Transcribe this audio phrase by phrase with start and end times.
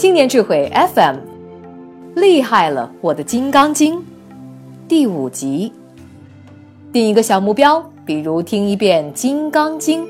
[0.00, 1.16] 青年智慧 FM，
[2.14, 4.02] 厉害了，我的金刚经，
[4.88, 5.70] 第五集。
[6.90, 10.02] 定一个小目标，比如听一遍《金刚经》。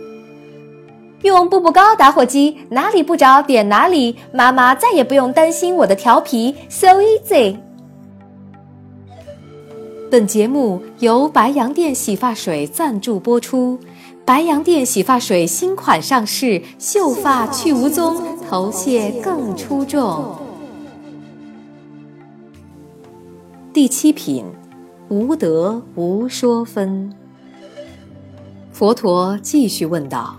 [1.23, 7.57] 用步步高打火机，哪里不着点哪里，妈妈再也不用担心我的调皮，so easy。
[10.09, 13.77] 本节目由白洋淀洗发水赞助播出。
[14.25, 20.37] 白洋淀洗发水新款上市，秀发去无踪，头屑更出众。
[23.73, 24.45] 第七品，
[25.09, 27.13] 无德无说分。
[28.73, 30.37] 佛陀继续问道：“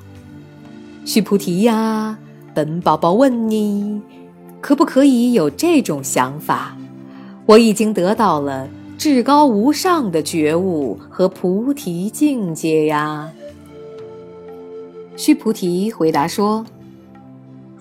[1.08, 2.20] 须菩提呀，
[2.54, 4.02] 本宝宝问你，
[4.60, 6.76] 可不可以有这种想法？
[7.46, 13.32] 我已经得到了至高无上的觉悟和菩提境界呀。”
[15.16, 16.66] 须菩提回答说：“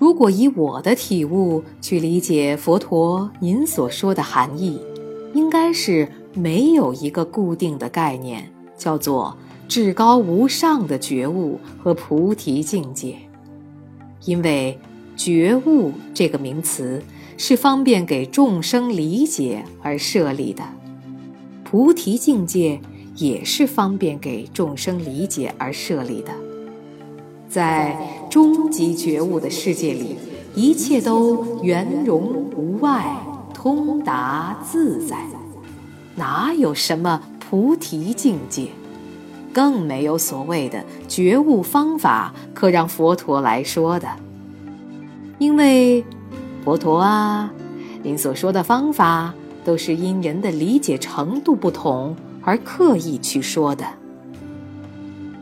[0.00, 4.80] 如果以我的体悟去理解佛陀您所说的含义，
[5.34, 9.36] 应该是没有一个固定的概念，叫做
[9.68, 13.14] 至高无上的觉悟和菩提境界。
[14.24, 14.78] 因为
[15.14, 17.02] 觉悟这个名词
[17.36, 20.62] 是方便给众生理解而设立的，
[21.62, 22.80] 菩提境界
[23.16, 26.32] 也是方便给众生理解而设立的。”
[27.50, 27.96] 在
[28.30, 30.16] 终极觉悟的世界里，
[30.54, 32.22] 一切都圆融
[32.56, 33.16] 无碍、
[33.52, 35.18] 通达自在，
[36.14, 38.68] 哪有什么菩提境界？
[39.52, 44.08] 更没有所谓的觉悟方法可让佛陀来说的。
[45.40, 46.04] 因为，
[46.64, 47.52] 佛陀啊，
[48.04, 49.34] 您所说的方法
[49.64, 53.84] 都是因人的理解程度不同而刻意去说的。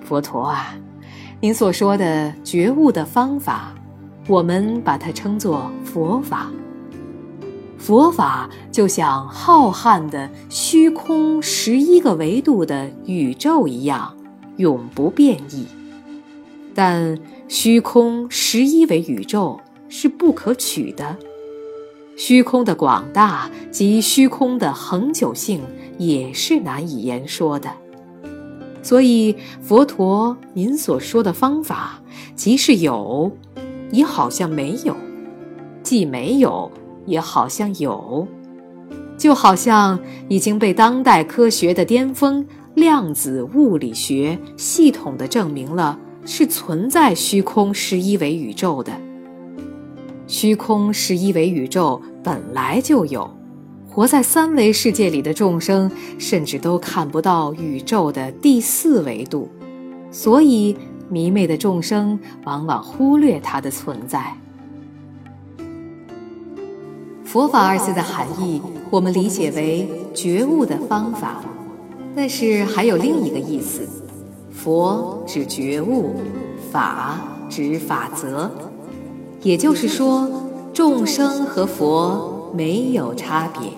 [0.02, 0.74] 佛陀啊。
[1.40, 3.72] 您所说的觉悟的方法，
[4.26, 6.50] 我们把它称作佛法。
[7.78, 14.16] 佛法就像浩瀚的虚空十一个维度的宇宙一样，
[14.56, 15.64] 永不变异。
[16.74, 17.16] 但
[17.46, 21.16] 虚空十一维宇宙是不可取的，
[22.16, 25.60] 虚空的广大及虚空的恒久性
[25.98, 27.70] 也是难以言说的。
[28.88, 32.00] 所以，佛陀，您所说的方法，
[32.34, 33.30] 即是有，
[33.90, 34.94] 也好像没有；
[35.82, 36.72] 既没有，
[37.04, 38.26] 也好像有。
[39.18, 48.90] 就好像已经被当代科学的巅峰量子物理学系统的证明了，是存在虚空十一维宇宙的。
[50.26, 53.37] 虚空十一维宇宙本来就有。
[53.98, 59.48] 活在三维世界里的众生，甚至都看不到宇宙的第四维度，
[60.12, 60.76] 所以
[61.08, 64.32] 迷昧的众生往往忽略它的存在。
[67.24, 71.42] 佛法二字的含义，我们理解为觉悟的方法，
[72.14, 73.80] 但是还有另一个意思：
[74.52, 76.14] 佛指觉悟，
[76.70, 77.18] 法
[77.50, 78.48] 指法则，
[79.42, 80.30] 也就是说，
[80.72, 83.68] 众生和佛没有差别。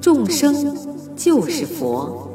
[0.00, 0.76] 众生
[1.16, 2.28] 就是佛，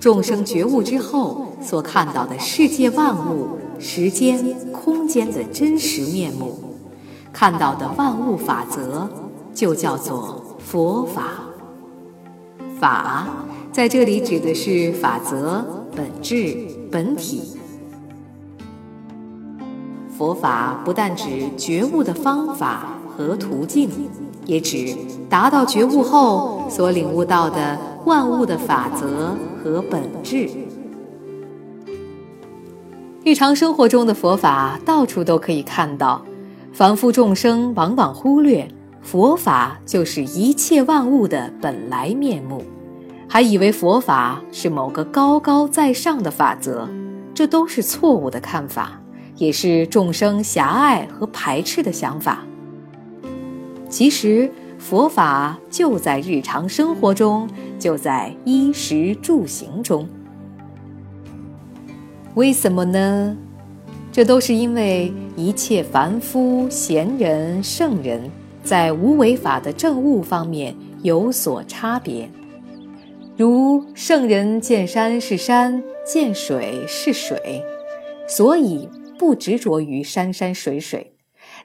[0.00, 6.58] 众生觉悟之后所看到的世界万物、时间、空间的真实面目，
[7.32, 9.08] 看到的万物法则，
[9.54, 11.44] 就叫做佛法。
[12.80, 13.28] 法
[13.70, 16.56] 在这里指的是法则、本质、
[16.90, 17.56] 本体。
[20.18, 23.88] 佛法不但指觉悟的方法和途径。
[24.46, 24.96] 也指
[25.28, 30.48] 达到觉悟后所领悟到的万物的法则和本质。
[33.24, 36.20] 日常生活中的佛法到处都可以看到，
[36.72, 38.66] 凡夫众生往往忽略
[39.00, 42.64] 佛法就是一切万物的本来面目，
[43.28, 46.88] 还以为佛法是某个高高在上的法则，
[47.32, 49.00] 这都是错误的看法，
[49.36, 52.44] 也是众生狭隘和排斥的想法。
[53.92, 57.46] 其实佛法就在日常生活中，
[57.78, 60.08] 就在衣食住行中。
[62.34, 63.36] 为什么呢？
[64.10, 68.30] 这都是因为一切凡夫、贤人、圣人，
[68.64, 72.30] 在无为法的正悟方面有所差别。
[73.36, 77.62] 如圣人见山是山，见水是水，
[78.26, 81.12] 所以不执着于山山水水。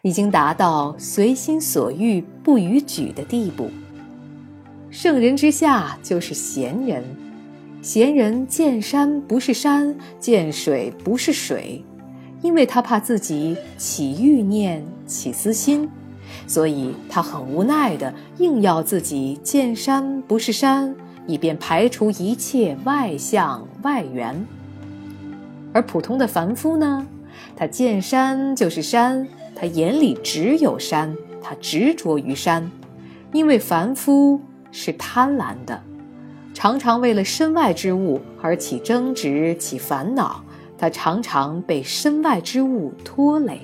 [0.02, 3.70] 已经达到随心所欲不逾矩的地步。
[4.90, 7.04] 圣人之下就是贤人，
[7.82, 11.84] 贤人见山不是山，见水不是水，
[12.42, 15.90] 因为他怕自己起欲念、起私心，
[16.48, 20.96] 所以他很无奈的硬要自己见山不是山，
[21.28, 24.46] 以便排除一切外相外缘。
[25.74, 27.06] 而普通的凡夫呢，
[27.56, 29.28] 他见山就是山，
[29.60, 32.70] 他眼里只有山，他执着于山，
[33.34, 34.40] 因为凡夫
[34.72, 35.82] 是贪婪的。
[36.54, 40.44] 常常为了身外之物而起争执、起烦恼，
[40.78, 43.60] 他常常被身外之物拖累。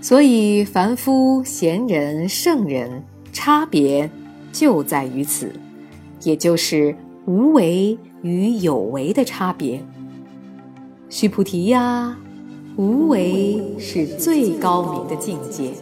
[0.00, 4.10] 所以，凡夫、贤人、圣人差别
[4.50, 5.52] 就在于此，
[6.24, 6.92] 也就是
[7.24, 9.80] 无为与有为的差别。
[11.08, 12.16] 须菩提呀，
[12.76, 15.72] 无为是最高明的境界。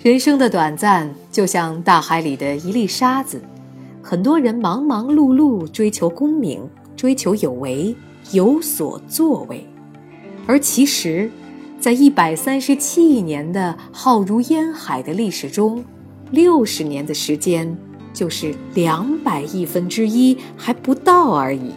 [0.00, 3.42] 人生的短暂，就像大海里的一粒沙子。
[4.00, 6.60] 很多人忙忙碌碌追求功名，
[6.96, 7.94] 追求有为，
[8.32, 9.66] 有所作为，
[10.46, 11.30] 而其实，
[11.80, 15.84] 在一百三十七亿年的浩如烟海的历史中，
[16.30, 17.76] 六十年的时间
[18.14, 21.72] 就是两百亿分之一还不到而已，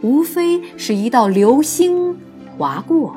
[0.00, 2.16] 无非是一道流星
[2.56, 3.14] 划过。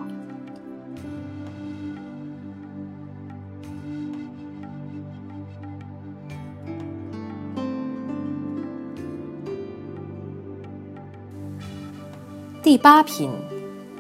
[12.72, 13.30] 第八品，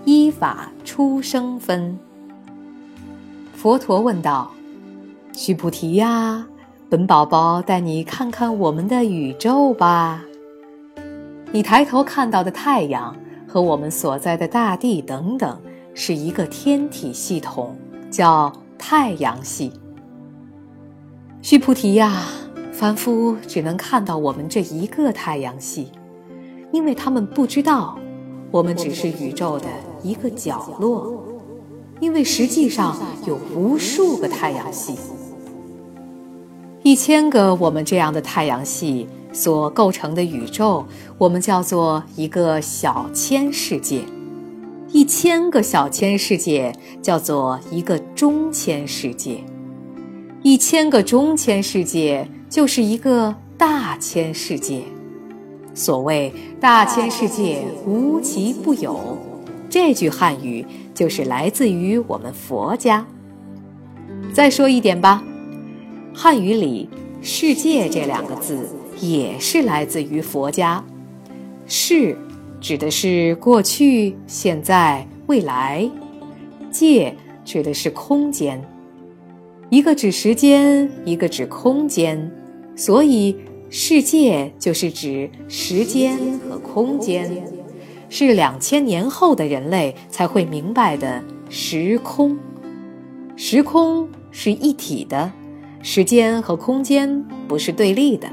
[0.05, 1.99] 依法出生分。
[3.53, 4.49] 佛陀问道
[5.35, 6.47] ：“须菩提呀，
[6.87, 10.23] 本宝宝带你看看我们的宇宙吧。
[11.51, 13.13] 你抬头看到的太阳
[13.45, 15.59] 和我们所在的大地等等，
[15.93, 17.75] 是一个天体系统，
[18.09, 19.73] 叫太阳系。
[21.41, 22.23] 须菩提呀，
[22.71, 25.91] 凡夫只能看到我们这一个太阳系，
[26.71, 27.99] 因为他们不知道。”
[28.51, 29.65] 我们只是宇宙的
[30.03, 31.23] 一个角落，
[32.01, 34.95] 因为实际上有无数个太阳系，
[36.83, 40.83] 一千个我们这样的太阳系所构成的宇宙，
[41.17, 44.01] 我们叫做一个小千世界；
[44.91, 49.37] 一千个小千世界叫做一个中千世界；
[50.43, 54.83] 一千个中千世界就是一个大千世界。
[55.73, 59.17] 所谓“大千世界无奇不有”，
[59.69, 63.05] 这句汉语就是来自于我们佛家。
[64.33, 65.23] 再说一点吧，
[66.13, 66.89] 汉语里
[67.21, 68.67] “世界”这两个字
[68.99, 70.83] 也是来自于佛家。
[71.65, 72.17] 世
[72.59, 75.89] 指的是过去、现在、未来；
[76.69, 77.15] 界
[77.45, 78.61] 指的是空间，
[79.69, 82.29] 一个指时间，一个指空间，
[82.75, 83.37] 所以。
[83.73, 87.41] 世界就是指时间和空间，
[88.09, 92.37] 是两千年后的人类才会明白的时空。
[93.37, 95.31] 时空是一体的，
[95.81, 98.27] 时间和空间不是对立的。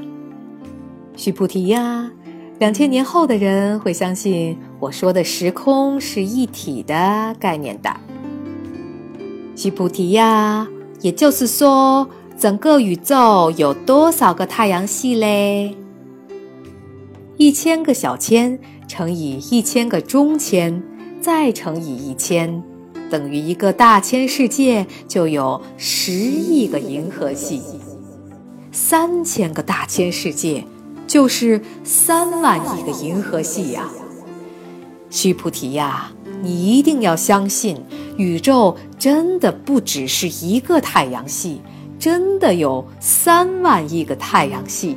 [1.15, 2.11] 须菩提呀，
[2.59, 7.95] 两千年后的人会相信我说的时空是一体的概念的。
[9.55, 10.67] 须菩提呀，
[10.99, 12.09] 也就是说。
[12.39, 15.75] 整个宇宙有多少个太阳系嘞？
[17.35, 20.81] 一千个小千乘以一千个中千，
[21.19, 22.63] 再乘以一千，
[23.11, 27.61] 等于一个大千世界，就有十亿个银河系。
[28.71, 30.63] 三千个大千世界，
[31.05, 33.89] 就是三万亿个银河系呀！
[35.09, 37.83] 须菩提呀，你一定要相信，
[38.15, 41.61] 宇宙真的不只是一个太阳系。
[41.99, 44.95] 真的有三万亿个太阳系，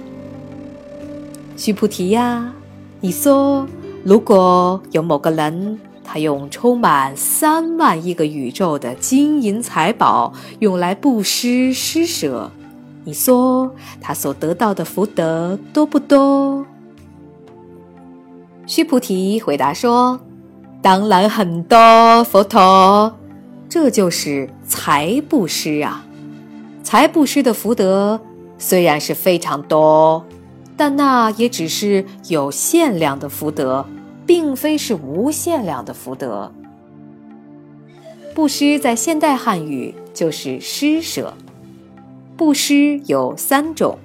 [1.56, 2.54] 须菩提呀，
[3.00, 3.66] 你说，
[4.04, 12.48] 如果有某个人，他用充满三万亿个宇宙的金银财宝用来布施施舍，
[13.02, 16.64] 你说他所得到的福德多不多？
[18.64, 20.20] 须菩提回答说
[20.80, 23.12] ：“当然很多，佛陀，
[23.68, 26.06] 这就是财布施啊。”
[26.92, 28.20] 财布施的福德
[28.58, 30.26] 虽然是非常多，
[30.76, 33.86] 但那也只是有限量的福德，
[34.26, 36.52] 并非是无限量的福德。
[38.34, 41.32] 布施在现代汉语就是施舍。
[42.36, 43.96] 布施有三种，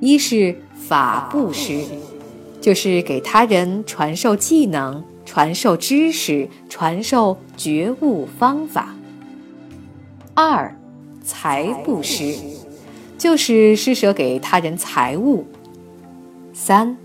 [0.00, 1.84] 一是法布施，
[2.62, 8.94] 就是给他人传授技能、传授知识、传授觉悟方法。
[10.32, 10.74] 二。
[11.24, 12.34] 财布施，
[13.16, 15.44] 就是施舍给他人财物；
[16.52, 16.96] 三，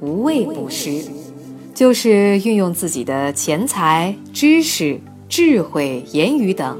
[0.00, 1.04] 无畏布施，
[1.74, 6.78] 就是运用自己的钱财、知识、智慧、言语等，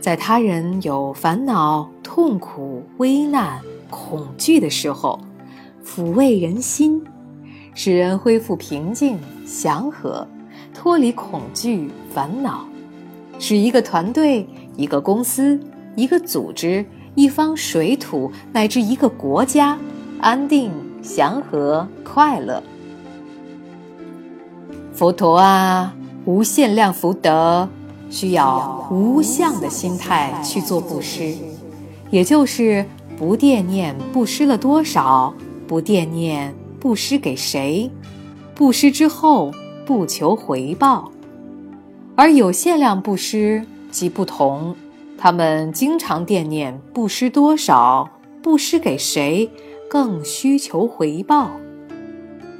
[0.00, 5.20] 在他人有烦恼、痛苦、危难、恐惧的时候，
[5.84, 7.02] 抚慰人心，
[7.74, 10.26] 使人恢复平静、祥和，
[10.72, 12.66] 脱离恐惧、烦恼，
[13.38, 15.60] 使一个团队、一个公司、
[15.96, 16.84] 一个组织、
[17.14, 19.78] 一方水土乃至一个国家
[20.20, 20.70] 安定、
[21.02, 22.62] 祥和、快乐。
[24.92, 27.68] 佛陀啊，无限量福德。
[28.10, 31.34] 需要无相的心态去做布施，
[32.10, 32.84] 也就是
[33.16, 35.34] 不惦念布施了多少，
[35.66, 37.90] 不惦念布施给谁，
[38.54, 39.52] 布施之后
[39.84, 41.10] 不求回报。
[42.14, 44.76] 而有限量布施即不同，
[45.16, 48.10] 他们经常惦念布施多少，
[48.42, 49.50] 布施给谁，
[49.88, 51.50] 更需求回报。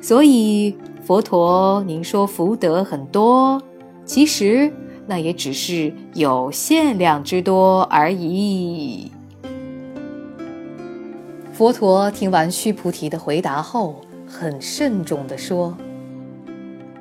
[0.00, 3.62] 所以佛陀，您说福德很多，
[4.04, 4.72] 其实。
[5.06, 9.12] 那也只是有限量之多而已。
[11.52, 15.76] 佛陀听完须菩提的回答后，很慎重地说：“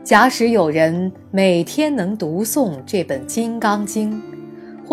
[0.03, 4.12] 假使有人每天能读诵这本《金刚经》，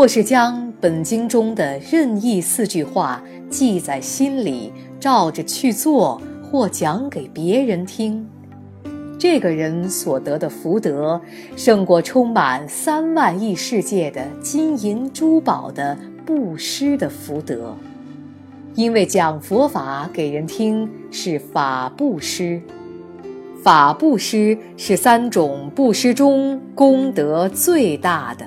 [0.01, 8.27] 或是将本经中的任意四句话记在心里，照着去做，或讲给别人听。”
[9.21, 11.21] 这个人所得的福德，
[11.55, 17.77] 胜过充满三万亿世界的金银珠宝的布施的福德，
[18.75, 22.59] 因为讲佛法给人听是法布施，
[23.63, 28.47] 法布施是三种布施中功德最大的，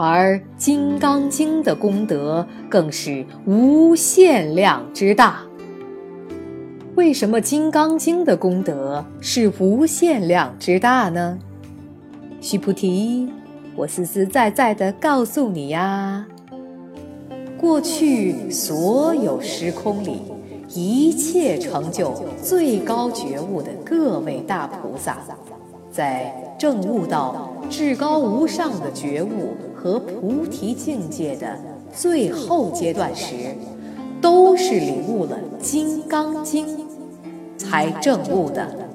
[0.00, 5.40] 而《金刚经》的功德更是无限量之大。
[6.94, 11.36] 为什么《金刚经》的功德是无限量之大呢？
[12.40, 13.28] 须菩提，
[13.74, 16.24] 我实实在在的告诉你呀，
[17.60, 20.22] 过去所有时空里，
[20.68, 25.16] 一切成就最高觉悟的各位大菩萨，
[25.90, 31.56] 在证悟到至高无上的觉悟和菩提境界的
[31.94, 33.54] 最后阶段时，
[34.20, 36.66] 都是领悟了《金刚经》。
[37.56, 38.88] 才证悟的，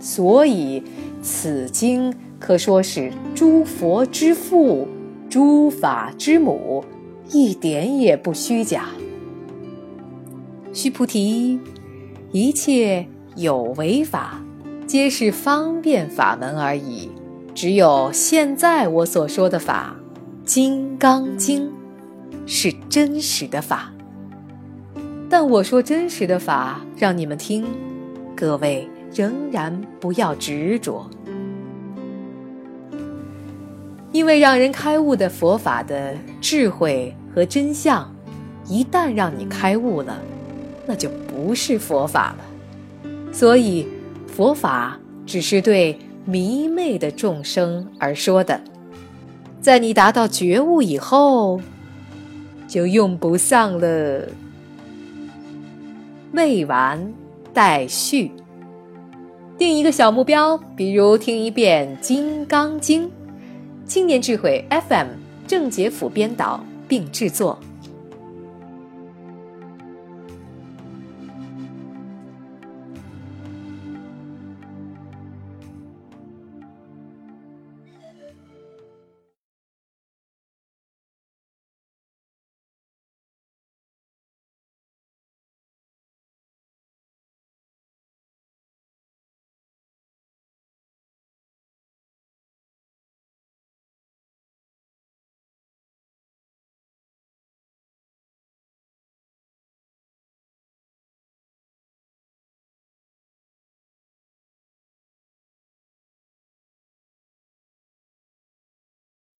[0.00, 0.82] 所以
[1.22, 4.88] 此经可说是诸佛之父、
[5.28, 6.82] 诸法之母，
[7.30, 8.86] 一点也不虚假。
[10.72, 11.60] 须菩提，
[12.32, 13.06] 一切
[13.36, 14.42] 有为法，
[14.86, 17.10] 皆是方便法门而已。
[17.54, 19.94] 只有现在我所说的法，
[20.46, 21.66] 《金刚经》，
[22.46, 23.92] 是真实的法。
[25.28, 27.64] 但我说真实的法让你们听，
[28.34, 31.08] 各位仍然不要执着，
[34.10, 38.12] 因为让人开悟的佛法的智慧和真相，
[38.66, 40.18] 一旦让你开悟了，
[40.86, 42.38] 那就不是佛法了。
[43.32, 43.86] 所以，
[44.26, 48.60] 佛法只是对迷昧的众生而说的，
[49.60, 51.60] 在你达到觉悟以后，
[52.68, 54.28] 就用不上了。
[56.32, 57.12] 未完
[57.52, 58.30] 待续。
[59.58, 63.04] 定一个小目标，比如听一遍《金刚经》。
[63.84, 65.08] 青年智慧 FM
[65.46, 67.58] 郑杰甫编导并制作。